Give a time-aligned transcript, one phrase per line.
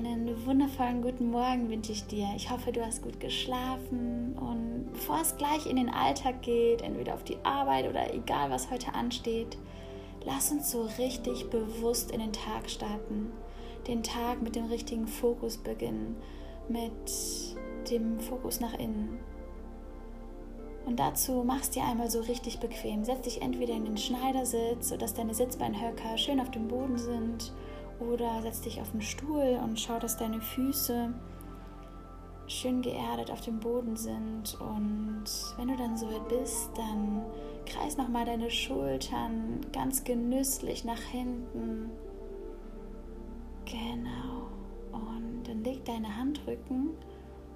[0.00, 2.26] Einen wundervollen guten Morgen wünsche ich dir.
[2.34, 7.12] Ich hoffe, du hast gut geschlafen und bevor es gleich in den Alltag geht, entweder
[7.12, 9.58] auf die Arbeit oder egal was heute ansteht,
[10.24, 13.30] lass uns so richtig bewusst in den Tag starten.
[13.88, 16.16] Den Tag mit dem richtigen Fokus beginnen,
[16.70, 19.18] mit dem Fokus nach innen.
[20.86, 23.04] Und dazu machst dir einmal so richtig bequem.
[23.04, 27.52] Setz dich entweder in den Schneidersitz, sodass deine Sitzbeinhöcker schön auf dem Boden sind
[28.00, 31.12] oder setz dich auf den Stuhl und schau, dass deine Füße
[32.46, 34.58] schön geerdet auf dem Boden sind.
[34.60, 35.24] Und
[35.56, 37.22] wenn du dann soweit bist, dann
[37.66, 41.90] kreis nochmal deine Schultern ganz genüsslich nach hinten.
[43.66, 44.48] Genau.
[44.92, 46.90] Und dann leg deine Handrücken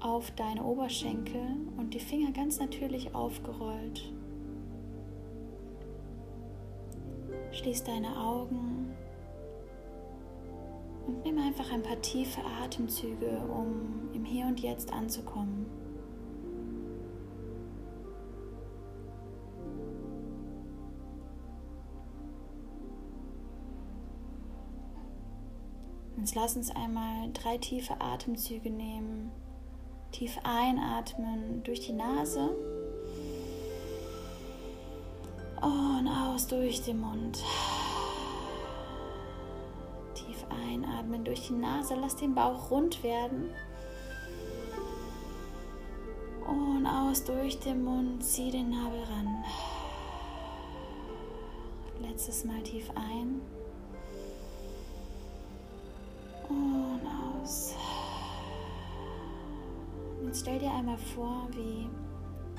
[0.00, 4.12] auf deine Oberschenkel und die Finger ganz natürlich aufgerollt.
[7.52, 8.85] Schließ deine Augen
[11.06, 15.66] und nimm einfach ein paar tiefe Atemzüge, um im Hier und Jetzt anzukommen.
[26.18, 29.30] Jetzt lass uns einmal drei tiefe Atemzüge nehmen.
[30.10, 32.50] Tief einatmen durch die Nase
[35.62, 37.44] und aus durch den Mund.
[40.84, 43.50] Einatmen durch die Nase, lass den Bauch rund werden.
[46.46, 49.44] Und aus durch den Mund, zieh den Nabel ran.
[52.00, 53.40] Letztes Mal tief ein.
[56.48, 57.00] Und
[57.42, 57.74] aus.
[60.24, 61.88] Jetzt stell dir einmal vor, wie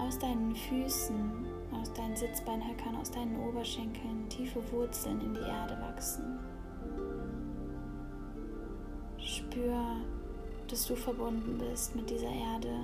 [0.00, 1.46] aus deinen Füßen,
[1.80, 6.38] aus deinen Sitzbeinhöckern, aus deinen Oberschenkeln tiefe Wurzeln in die Erde wachsen.
[10.68, 12.74] Dass du verbunden bist mit dieser Erde.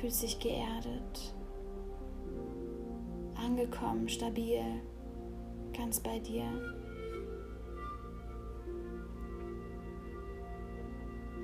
[0.00, 1.34] Fühlst dich geerdet,
[3.34, 4.62] angekommen, stabil,
[5.76, 6.44] ganz bei dir.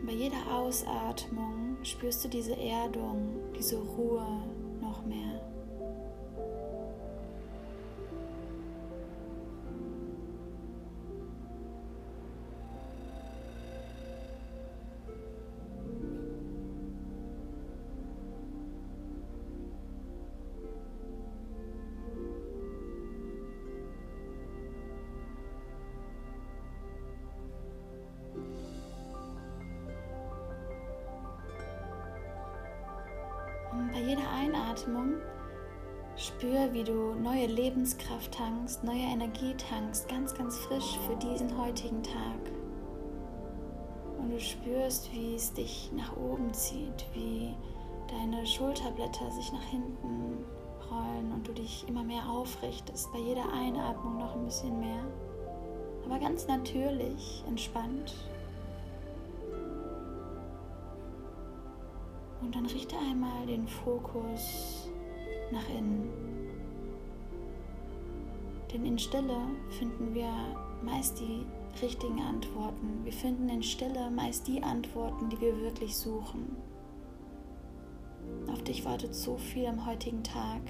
[0.06, 4.24] Bei jeder Ausatmung spürst du diese Erdung, diese Ruhe
[4.80, 5.57] noch mehr.
[34.18, 35.14] Jeder Einatmung
[36.16, 42.02] spür, wie du neue Lebenskraft tankst, neue Energie tankst, ganz, ganz frisch für diesen heutigen
[42.02, 42.52] Tag.
[44.18, 47.54] Und du spürst, wie es dich nach oben zieht, wie
[48.08, 50.44] deine Schulterblätter sich nach hinten
[50.90, 55.04] rollen und du dich immer mehr aufrichtest, bei jeder Einatmung noch ein bisschen mehr.
[56.04, 58.14] Aber ganz natürlich, entspannt
[62.40, 64.88] Und dann richte einmal den Fokus
[65.50, 66.08] nach innen.
[68.72, 69.38] Denn in Stille
[69.70, 70.30] finden wir
[70.82, 71.44] meist die
[71.82, 73.00] richtigen Antworten.
[73.04, 76.56] Wir finden in Stille meist die Antworten, die wir wirklich suchen.
[78.52, 80.60] Auf dich wartet so viel am heutigen Tag.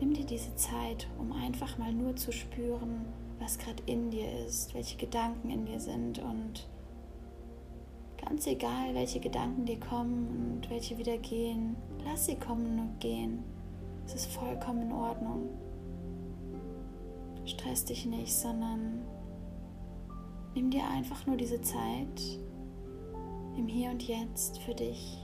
[0.00, 3.06] Nimm dir diese Zeit, um einfach mal nur zu spüren,
[3.40, 6.68] was gerade in dir ist, welche Gedanken in dir sind und
[8.28, 13.42] Ganz egal, welche Gedanken dir kommen und welche wieder gehen, lass sie kommen und gehen.
[14.04, 15.48] Es ist vollkommen in Ordnung.
[17.46, 19.00] Stress dich nicht, sondern
[20.54, 22.38] nimm dir einfach nur diese Zeit
[23.56, 25.18] im Hier und Jetzt für dich.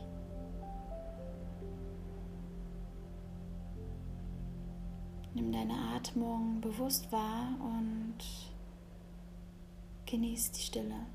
[5.34, 8.16] Nimm deine Atmung bewusst wahr und
[10.06, 11.13] genieß die Stille.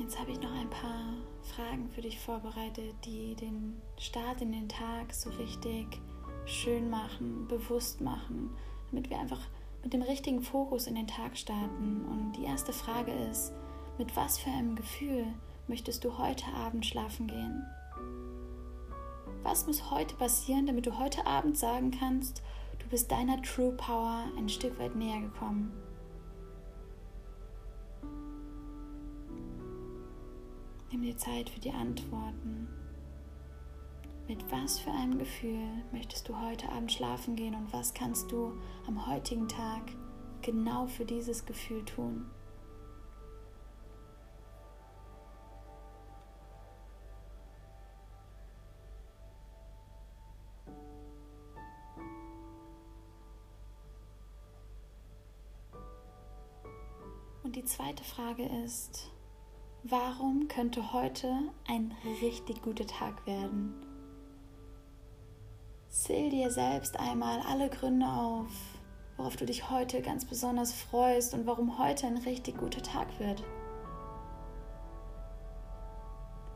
[0.00, 1.12] Jetzt habe ich noch ein paar
[1.54, 6.00] Fragen für dich vorbereitet, die den Start in den Tag so richtig
[6.46, 8.50] schön machen, bewusst machen,
[8.90, 9.40] damit wir einfach
[9.82, 12.04] mit dem richtigen Fokus in den Tag starten.
[12.10, 13.52] Und die erste Frage ist,
[13.98, 15.26] mit was für einem Gefühl
[15.68, 17.62] möchtest du heute Abend schlafen gehen?
[19.42, 22.42] Was muss heute passieren, damit du heute Abend sagen kannst,
[22.78, 25.72] du bist deiner True Power ein Stück weit näher gekommen?
[30.92, 32.66] Nimm dir Zeit für die Antworten.
[34.26, 38.54] Mit was für einem Gefühl möchtest du heute Abend schlafen gehen und was kannst du
[38.88, 39.82] am heutigen Tag
[40.42, 42.26] genau für dieses Gefühl tun?
[57.44, 59.10] Und die zweite Frage ist,
[59.82, 61.32] warum könnte heute
[61.68, 63.74] ein richtig guter Tag werden?
[65.88, 68.50] Zähl dir selbst einmal alle Gründe auf,
[69.16, 73.42] worauf du dich heute ganz besonders freust und warum heute ein richtig guter Tag wird.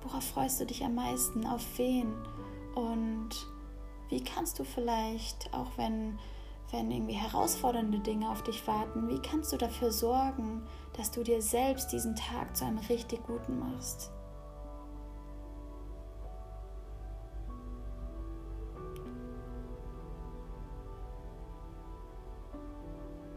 [0.02, 1.46] Worauf freust du dich am meisten?
[1.46, 2.14] Auf wen?
[2.74, 3.30] Und
[4.10, 6.18] wie kannst du vielleicht, auch wenn,
[6.74, 10.66] wenn irgendwie herausfordernde Dinge auf dich warten, wie kannst du dafür sorgen,
[10.96, 14.10] dass du dir selbst diesen Tag zu einem richtig guten machst?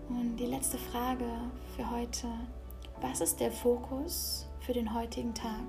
[0.09, 1.25] Und die letzte Frage
[1.75, 2.27] für heute.
[3.01, 5.67] Was ist der Fokus für den heutigen Tag?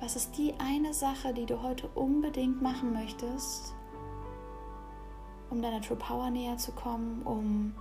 [0.00, 3.74] Was ist die eine Sache, die du heute unbedingt machen möchtest,
[5.54, 7.74] um deiner True Power näher zu kommen, um,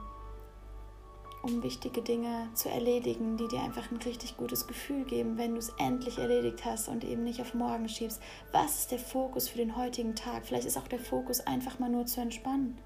[1.42, 5.60] um wichtige Dinge zu erledigen, die dir einfach ein richtig gutes Gefühl geben, wenn du
[5.60, 8.22] es endlich erledigt hast und eben nicht auf morgen schiebst?
[8.52, 10.46] Was ist der Fokus für den heutigen Tag?
[10.46, 12.78] Vielleicht ist auch der Fokus einfach mal nur zu entspannen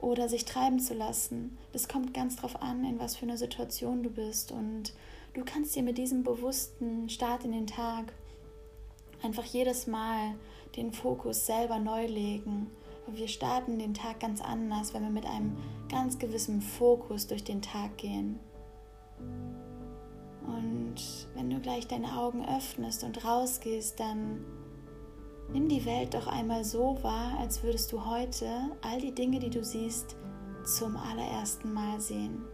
[0.00, 1.58] oder sich treiben zu lassen.
[1.72, 4.52] Das kommt ganz drauf an, in was für einer Situation du bist.
[4.52, 4.94] Und
[5.34, 8.12] du kannst dir mit diesem bewussten Start in den Tag
[9.22, 10.36] einfach jedes Mal
[10.76, 12.70] den Fokus selber neu legen.
[13.08, 15.56] Wir starten den Tag ganz anders, wenn wir mit einem
[15.88, 18.40] ganz gewissen Fokus durch den Tag gehen.
[20.46, 24.44] Und wenn du gleich deine Augen öffnest und rausgehst, dann
[25.52, 28.48] Nimm die Welt doch einmal so wahr, als würdest du heute
[28.82, 30.16] all die Dinge, die du siehst,
[30.64, 32.44] zum allerersten Mal sehen.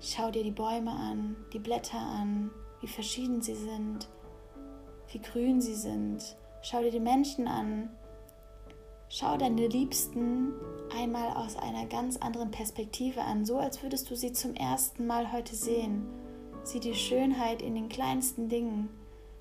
[0.00, 4.08] Schau dir die Bäume an, die Blätter an, wie verschieden sie sind,
[5.10, 6.36] wie grün sie sind.
[6.62, 7.90] Schau dir die Menschen an.
[9.10, 10.52] Schau deine Liebsten
[10.94, 15.32] einmal aus einer ganz anderen Perspektive an, so als würdest du sie zum ersten Mal
[15.32, 16.06] heute sehen.
[16.62, 18.90] Sieh die Schönheit in den kleinsten Dingen.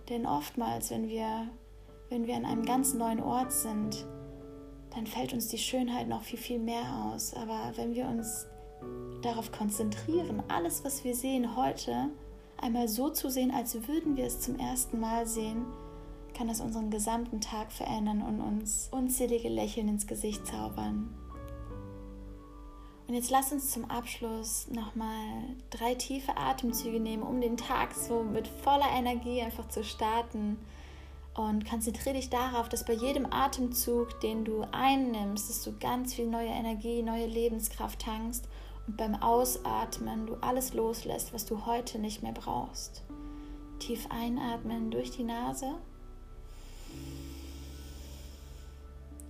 [0.09, 1.49] Denn oftmals, wenn wir
[2.09, 4.05] wenn wir an einem ganz neuen Ort sind,
[4.95, 7.33] dann fällt uns die Schönheit noch viel, viel mehr aus.
[7.33, 8.47] Aber wenn wir uns
[9.21, 12.09] darauf konzentrieren, alles, was wir sehen heute,
[12.57, 15.65] einmal so zu sehen, als würden wir es zum ersten Mal sehen,
[16.37, 21.09] kann das unseren gesamten Tag verändern und uns unzählige Lächeln ins Gesicht zaubern.
[23.07, 28.21] Und jetzt lass uns zum Abschluss nochmal drei tiefe Atemzüge nehmen, um den Tag so
[28.21, 30.59] mit voller Energie einfach zu starten.
[31.33, 36.27] Und konzentriere dich darauf, dass bei jedem Atemzug, den du einnimmst, dass du ganz viel
[36.27, 38.47] neue Energie, neue Lebenskraft tankst
[38.87, 43.03] und beim Ausatmen du alles loslässt, was du heute nicht mehr brauchst.
[43.79, 45.75] Tief einatmen durch die Nase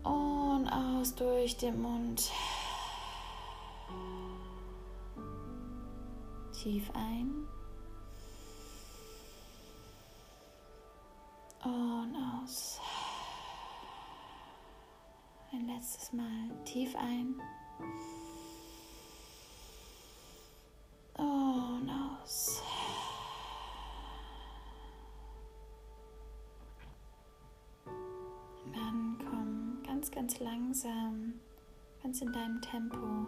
[0.03, 2.31] und aus durch den Mund.
[6.53, 7.47] Tief ein.
[11.63, 12.79] Und aus.
[15.51, 17.41] Ein letztes Mal tief ein.
[30.27, 31.33] Ganz, langsam,
[32.03, 33.27] ganz in deinem Tempo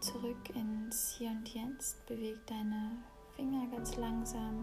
[0.00, 2.04] zurück ins Hier und Jetzt.
[2.06, 2.98] Beweg deine
[3.34, 4.62] Finger ganz langsam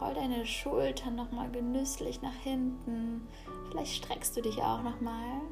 [0.00, 3.28] Roll deine Schultern nochmal genüsslich nach hinten.
[3.70, 5.42] Vielleicht streckst du dich auch nochmal.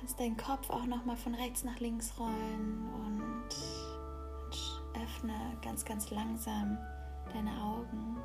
[0.00, 6.76] Kannst deinen Kopf auch nochmal von rechts nach links rollen und öffne ganz, ganz langsam
[7.32, 8.16] deine Augen.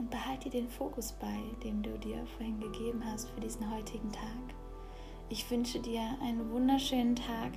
[0.00, 4.54] Und behalte den Fokus bei, dem du dir vorhin gegeben hast für diesen heutigen Tag.
[5.28, 7.52] Ich wünsche dir einen wunderschönen Tag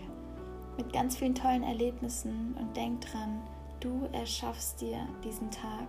[0.76, 3.42] mit ganz vielen tollen Erlebnissen und denk dran,
[3.80, 5.88] Du erschaffst dir diesen Tag.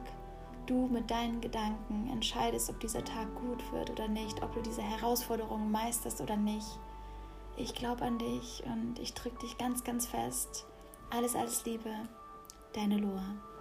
[0.66, 4.82] Du mit deinen Gedanken entscheidest, ob dieser Tag gut wird oder nicht, ob du diese
[4.82, 6.78] Herausforderungen meisterst oder nicht.
[7.56, 10.66] Ich glaube an dich und ich drücke dich ganz, ganz fest.
[11.10, 11.90] Alles, alles Liebe,
[12.72, 13.53] deine Loa.